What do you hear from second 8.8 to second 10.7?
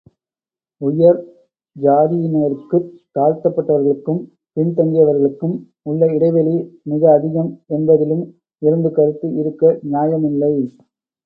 கருத்து இருக்க நியாயமில்லை.